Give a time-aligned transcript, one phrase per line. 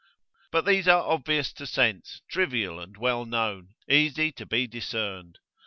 [0.51, 5.37] But these are obvious to sense, trivial and well known, easy to be discerned.